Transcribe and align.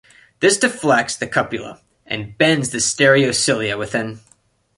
This 0.39 0.57
deflects 0.57 1.15
the 1.15 1.27
cupula 1.27 1.79
and 2.07 2.35
bends 2.35 2.71
the 2.71 2.79
stereocilia 2.79 3.77
within. 3.77 4.19